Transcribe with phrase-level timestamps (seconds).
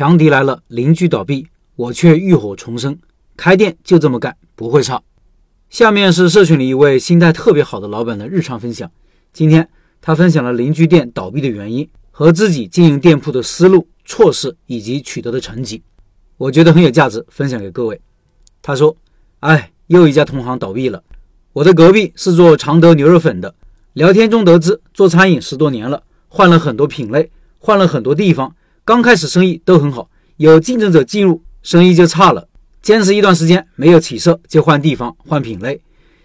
[0.00, 2.98] 强敌来了，邻居倒闭，我却浴火重生。
[3.36, 5.02] 开店就这么干，不会差。
[5.68, 8.90] 下面是社群里一位心态特别好的老板的日常分享。
[9.34, 9.68] 今天
[10.00, 15.82] 他分享了邻居店倒闭的原因和自己经营店铺的思路、措施以及取得的成绩，
[16.38, 18.00] 我觉得很有价值，分享给各位。
[18.62, 18.96] 他说
[19.40, 21.02] ：“哎，又一家同行倒闭了。
[21.52, 23.54] 我的隔壁是做常德牛肉粉的，
[23.92, 28.56] 聊天中得知做餐饮十多年了，换了很多品类，换了很多地方。
[28.90, 32.48] 刚开始生意都很好，有竞争者进入，生意就差了。”
[32.82, 35.80] 坚持一段时间没有起色，就换地方换品类。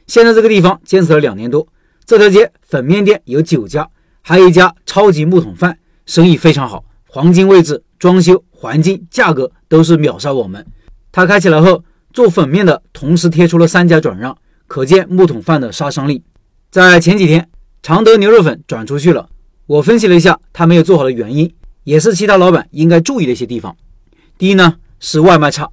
[0.08, 1.68] 现在这个地方坚持了两年多，
[2.08, 3.88] 这条街粉面店有九家，
[4.24, 10.66] 还有一家超级木桶饭，生意非常好，黄金位置、装修、环境、价格都是秒杀我们。
[11.12, 16.24] 他开起来后，做粉面的同时贴出了三家转让，可见木桶饭的杀伤力。
[16.72, 17.48] 在前几天，
[17.84, 19.30] 常德牛肉粉转出去了，
[19.68, 21.54] 我分析了一下他没有做好的原因，
[21.86, 23.78] 也是其他老板应该注意的一些地方。
[24.38, 25.70] 第一呢，是外卖差。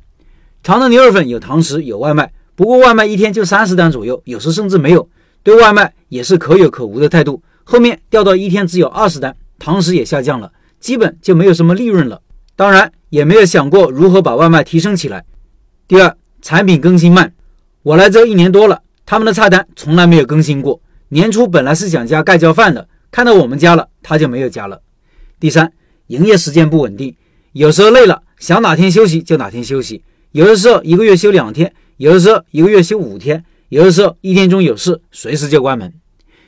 [0.63, 5.09] 常德牛肉粉有堂食有外卖，不过外卖一天就三十单左右，有时甚至没有。
[5.43, 7.43] 对外卖也是可有可无的态度。
[7.65, 12.21] 后面掉到一天只有二十单，堂食也下降了，基本就没有什么利润了。
[12.55, 15.25] 当然也没有想过如何把外卖提升起来。
[15.89, 17.33] 第二，产品更新慢。
[17.83, 20.81] 我来这一年多了，他们的菜单从来没有更新过。
[21.09, 24.81] 年初本来是想加盖浇饭的，看到我们加了，他就没有加了。
[25.41, 25.73] 第三，
[26.13, 27.17] 营业时间不稳定，
[27.53, 30.03] 有时候累了想哪天休息就哪天休息。
[30.33, 35.91] 有的时候一个月休两天，有的时候一个月休五天，有的时候一天中有事，随时就关门。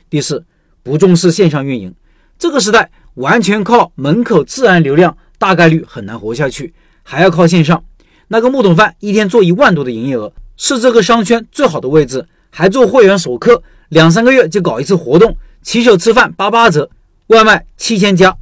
[0.07, 0.45] 第四，
[0.83, 1.95] 不重视线上运营，
[2.37, 7.83] 这个时代完全靠门口自然流量，大概率很难活下去，还要靠线上。
[8.27, 16.87] 那个木桶饭一天做一万多的营业额，是这个商圈最好的位置，还做会员首客，两三个月就搞一次活动，骑手吃饭八八折，
[17.27, 18.37] 外卖七千加。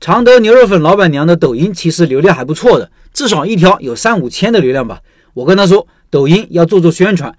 [0.00, 2.90] 常德牛肉粉老板娘的抖音其实流量还不错的。
[3.12, 5.00] 至少一条有三五千的流量吧。
[5.32, 7.34] 我跟她说，抖音要做做宣传。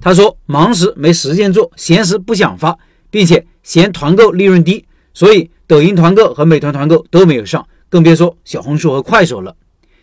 [0.00, 2.78] 她说忙时没时间做，闲时不想发，
[3.10, 9.54] 并且嫌团购利润低，所以抖音团购和美团团购都没有上，更别说小红书和快手了。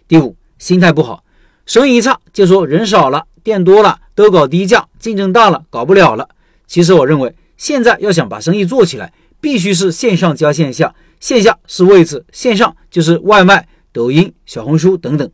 [0.07, 1.23] 第五，心态不好，
[1.65, 6.29] 生意一差就说人少了，店多了都搞低价，竞争大了搞不了了。
[6.67, 9.11] 其实我认为，现在要想把生意做起来，
[9.41, 10.93] 必须是线上加线下，
[11.25, 13.67] 线下是位置，线上就是外卖。
[13.91, 15.27] 抖音、小红书等等，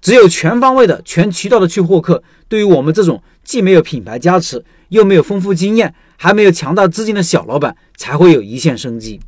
[0.00, 9.20] 只有全方位的、全渠道的去获客，对于我们这种既没有品牌加持，又没有丰富经验，还没有强大资金的小老板，才会有一线生机。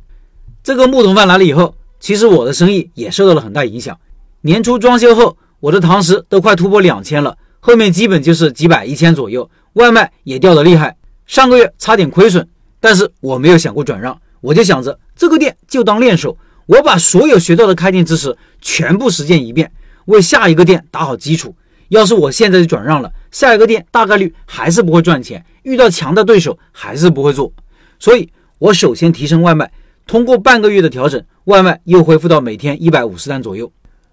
[0.63, 3.95] 这个木桶饭来了以后，其实我的生意也受到了很大影响。
[4.41, 10.97] 年初装修后，我的堂食都快突破两千了，后面基本就是几百、一千左右，外卖也掉得厉害，
[11.27, 12.47] 上个月差点亏损。
[12.79, 16.37] 但是我没有想过转让，我就想着这个店就当练手。
[16.65, 19.71] 我把所有学到的开店知识全部实践一遍，
[20.05, 21.55] 为下一个店打好基础。
[21.87, 27.53] 要是我现在就转让了，下一个店大概率还是不会赚钱，遇到强大对手还是不会做。
[27.97, 29.71] 所以，我首先提升外卖，
[30.05, 33.71] 通过半个月的调整，外卖又恢复到每天一百五十单左右。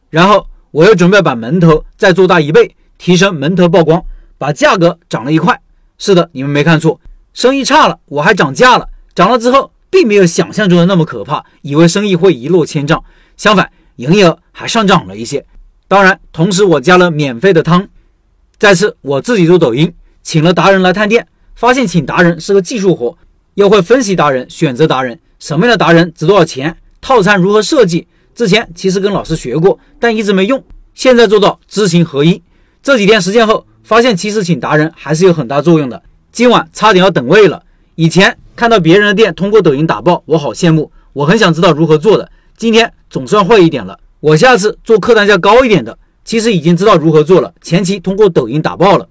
[0.08, 4.00] 然后，我又准备把门头再做大一倍，提升门头曝光，
[4.38, 5.60] 把价格涨了一块。
[5.98, 7.00] 是的，你们没看错，
[7.32, 8.88] 生意差了，我还涨价了。
[9.12, 9.72] 涨了之后。
[9.94, 13.04] 并没有想象中的那么可怕，以为生意会一落千丈。
[13.36, 15.46] 相反，营业额还上涨了一些。
[15.86, 17.86] 当然，同时我加了免费的汤。
[18.58, 23.16] 再次，我自己做抖音，请了达人来探店，发现请达人是个技术活，
[23.54, 28.08] 要会分析达人、选择达人，什么样的达人值多少钱，套餐如何设计。
[28.34, 30.60] 之前其实跟老师学过，但一直没用。
[30.94, 32.42] 现在做到知行合一。
[32.82, 36.02] 这几天实践后，发现其实请达人还是有很大作用的。
[36.32, 37.62] 今晚差点要等位了。
[37.94, 38.36] 以前。
[38.56, 42.30] 看到别人的店通过抖音打爆，我好羡慕，我很想知道如何做的。
[42.56, 45.98] 今天总算会一点了，我下次做客单价高一点的。
[46.24, 49.06] 其实已经知道如何做了，前期通过抖音打爆了。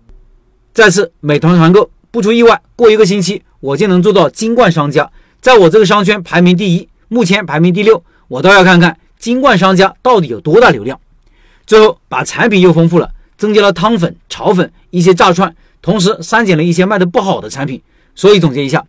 [0.73, 10.99] 再次美团团购，不出意外，过一个星期我就能做到金冠商家，在我这个商圈排名第一，目前排名第六，我倒要看看金冠商家到底有多大流量。
[11.67, 17.81] 最后把产品又丰富了，增加了汤粉、炒粉一些炸串，同时删减了一些卖的不好的产品。
[18.15, 18.83] 所以总结一下。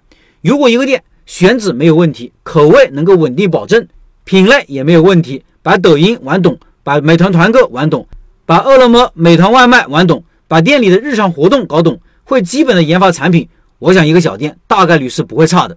[0.44, 3.88] 如果一个店选址没有问题，口味能够稳定保证，
[4.25, 8.06] 品类也没有问题，把抖音玩懂，把美团团购玩懂，
[8.44, 13.49] 把饿了么、美团外卖玩懂，把店里的日常活动搞懂，会基本的研发产品，
[13.79, 15.75] 我想一个小店大概率是不会差的。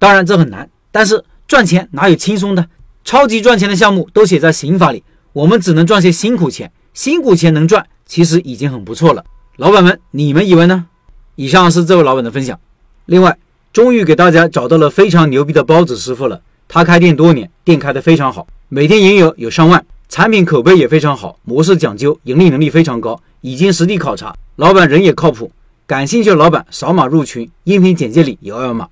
[0.00, 2.66] 当然这很难，但是赚钱哪有轻松的？
[3.04, 9.24] 超级赚钱的项目都写在刑法里，我们只能赚些辛苦钱，辛苦钱能赚，其实已经很不错了。
[9.54, 10.86] 老板们，你们以为呢？
[11.36, 12.58] 以上是这位老板的分享。
[13.06, 13.38] 另外。
[13.72, 16.40] 终于给大家找到了非常牛逼的包子师傅了。
[16.66, 19.84] 他开店多年，店开得非常好，每天营业额有上万。
[20.08, 25.52] 产品口碑也非常好，模式讲究，盈利能力非常高，已经实地考察，老板人也靠谱。
[25.86, 28.88] 感兴趣的老板扫码入群，音频简介里有二维码。